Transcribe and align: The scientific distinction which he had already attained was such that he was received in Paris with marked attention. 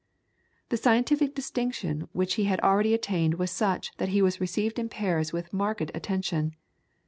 The 0.69 0.77
scientific 0.77 1.35
distinction 1.35 2.07
which 2.11 2.33
he 2.33 2.45
had 2.45 2.59
already 2.61 2.95
attained 2.95 3.35
was 3.35 3.51
such 3.51 3.95
that 3.97 4.09
he 4.09 4.19
was 4.23 4.41
received 4.41 4.79
in 4.79 4.89
Paris 4.89 5.31
with 5.31 5.53
marked 5.53 5.91
attention. 5.93 6.55